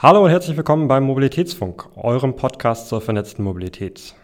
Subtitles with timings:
[0.00, 4.14] Hallo und herzlich willkommen beim Mobilitätsfunk, eurem Podcast zur vernetzten Mobilität.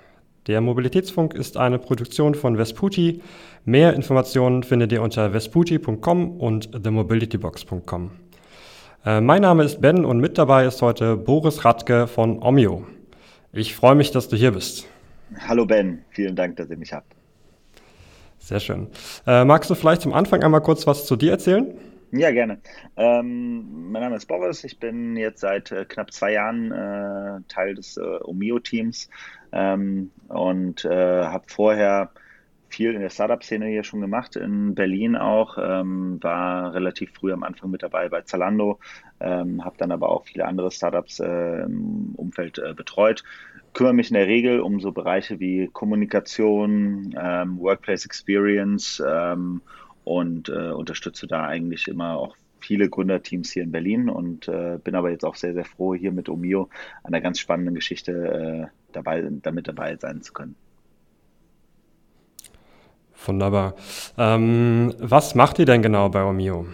[0.46, 3.20] Der Mobilitätsfunk ist eine Produktion von Vesputi.
[3.64, 8.12] Mehr Informationen findet ihr unter vesputi.com und themobilitybox.com.
[9.04, 12.86] Äh, mein Name ist Ben und mit dabei ist heute Boris Radke von Omio.
[13.52, 14.86] Ich freue mich, dass du hier bist.
[15.48, 17.16] Hallo Ben, vielen Dank, dass ihr mich habt.
[18.38, 18.86] Sehr schön.
[19.26, 21.74] Äh, magst du vielleicht zum Anfang einmal kurz was zu dir erzählen?
[22.16, 22.60] Ja, gerne.
[22.96, 24.62] Ähm, mein Name ist Boris.
[24.62, 29.10] Ich bin jetzt seit äh, knapp zwei Jahren äh, Teil des äh, Omio-Teams
[29.50, 32.12] ähm, und äh, habe vorher
[32.68, 37.42] viel in der Startup-Szene hier schon gemacht, in Berlin auch, ähm, war relativ früh am
[37.42, 38.78] Anfang mit dabei bei Zalando,
[39.18, 43.24] ähm, habe dann aber auch viele andere Startups äh, im Umfeld äh, betreut,
[43.72, 49.62] kümmere mich in der Regel um so Bereiche wie Kommunikation, ähm, Workplace Experience ähm,
[50.04, 54.94] und äh, unterstütze da eigentlich immer auch viele Gründerteams hier in Berlin und äh, bin
[54.94, 56.70] aber jetzt auch sehr, sehr froh, hier mit Omio
[57.02, 60.56] an einer ganz spannenden Geschichte äh, dabei, damit dabei sein zu können.
[63.26, 63.74] Wunderbar.
[64.18, 66.66] Ähm, was macht ihr denn genau bei Omio?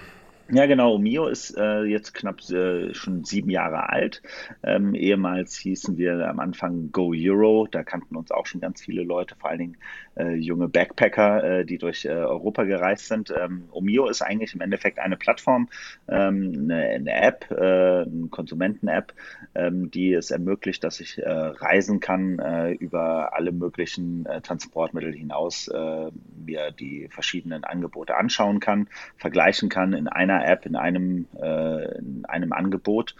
[0.52, 0.98] Ja, genau.
[0.98, 4.20] Mio ist äh, jetzt knapp äh, schon sieben Jahre alt.
[4.64, 7.68] Ähm, ehemals hießen wir am Anfang Go Euro.
[7.70, 9.76] Da kannten uns auch schon ganz viele Leute, vor allen Dingen
[10.16, 13.32] äh, junge Backpacker, äh, die durch äh, Europa gereist sind.
[13.36, 15.68] Ähm, Omio ist eigentlich im Endeffekt eine Plattform,
[16.08, 19.14] ähm, eine, eine, App, äh, eine Konsumenten-App,
[19.54, 22.40] ähm, die es ermöglicht, dass ich reisen kann
[22.78, 30.39] über alle möglichen Transportmittel hinaus, mir die verschiedenen Angebote anschauen kann, vergleichen kann in einer
[30.44, 33.14] App, in einem, äh, in einem Angebot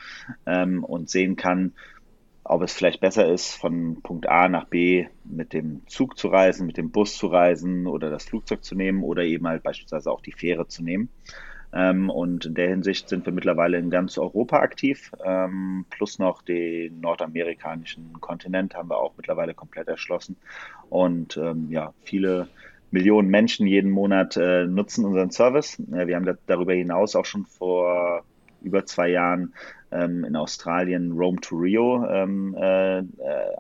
[0.47, 1.73] ähm, und sehen kann,
[2.45, 6.67] ob es vielleicht besser ist, von Punkt A nach B mit dem Zug zu reisen,
[6.67, 10.21] mit dem Bus zu reisen oder das Flugzeug zu nehmen oder eben halt beispielsweise auch
[10.21, 11.11] die Fähre zu nehmen.
[11.73, 16.43] Ähm, und in der Hinsicht sind wir mittlerweile in ganz Europa aktiv, ähm, plus noch
[16.43, 20.37] den nordamerikanischen Kontinent haben wir auch mittlerweile komplett erschlossen.
[20.89, 22.49] Und ähm, ja, viele
[22.91, 25.79] Millionen Menschen jeden Monat äh, nutzen unseren Service.
[25.93, 28.25] Äh, wir haben da, darüber hinaus auch schon vor
[28.63, 29.55] über zwei Jahren
[29.91, 33.03] ähm, in Australien Rome to Rio ähm, äh,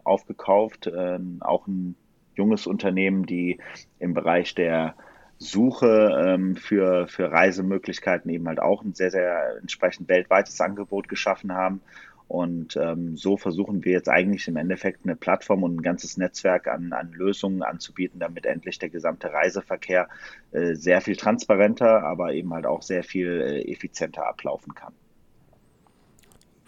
[0.05, 0.91] aufgekauft.
[0.95, 1.95] Ähm, auch ein
[2.35, 3.59] junges Unternehmen, die
[3.99, 4.95] im Bereich der
[5.39, 11.55] Suche ähm, für, für Reisemöglichkeiten eben halt auch ein sehr, sehr entsprechend weltweites Angebot geschaffen
[11.55, 11.81] haben
[12.31, 16.69] und ähm, so versuchen wir jetzt eigentlich im Endeffekt eine Plattform und ein ganzes Netzwerk
[16.69, 20.09] an, an Lösungen anzubieten, damit endlich der gesamte Reiseverkehr
[20.53, 24.93] äh, sehr viel transparenter, aber eben halt auch sehr viel äh, effizienter ablaufen kann.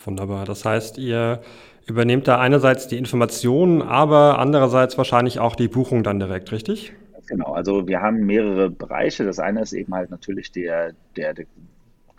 [0.05, 0.47] Wunderbar.
[0.47, 1.43] Das heißt, ihr
[1.87, 6.93] übernehmt da einerseits die Informationen, aber andererseits wahrscheinlich auch die Buchung dann direkt, richtig?
[7.29, 9.25] Genau, also wir haben mehrere Bereiche.
[9.25, 11.47] Das eine ist eben halt natürlich der, der, der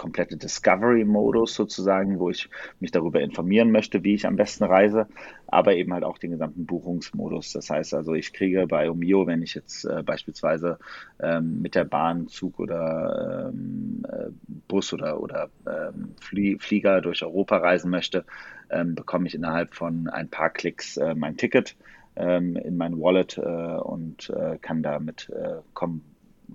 [0.03, 2.49] komplette Discovery-Modus sozusagen, wo ich
[2.81, 5.07] mich darüber informieren möchte, wie ich am besten reise,
[5.47, 7.53] aber eben halt auch den gesamten Buchungsmodus.
[7.53, 10.77] Das heißt also, ich kriege bei Omio, wenn ich jetzt äh, beispielsweise
[11.21, 14.29] ähm, mit der Bahn, Zug oder ähm, äh,
[14.67, 18.25] Bus oder, oder ähm, Flie Flieger durch Europa reisen möchte,
[18.69, 21.77] ähm, bekomme ich innerhalb von ein paar Klicks äh, mein Ticket
[22.17, 26.01] ähm, in mein Wallet äh, und äh, kann damit äh, kom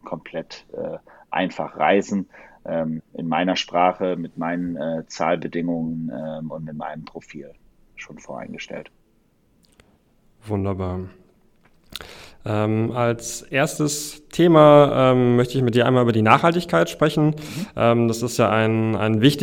[0.04, 0.66] komplett
[1.30, 2.28] einfach reisen
[2.68, 7.52] ähm, in meiner Sprache, mit meinen äh, Zahlbedingungen ähm, und mit meinem Profil
[7.96, 8.90] schon voreingestellt.
[10.46, 11.00] Wunderbar.
[12.44, 17.26] Ähm, als erstes Thema ähm, möchte ich mit dir einmal über die Nachhaltigkeit sprechen.
[17.26, 17.66] Mhm.
[17.76, 19.36] Ähm, das ist ja ein, ein wichtiges